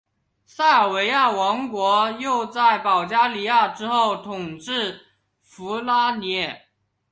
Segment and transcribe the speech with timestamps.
[0.47, 4.99] 塞尔维亚王国又在保加利亚之后统治
[5.43, 6.65] 弗拉涅。